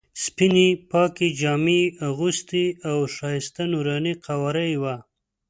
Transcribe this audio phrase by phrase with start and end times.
[0.23, 4.95] سپینې پاکې جامې یې اغوستې او ښایسته نوراني قواره یې وه.